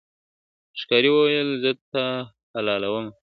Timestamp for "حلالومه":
2.53-3.11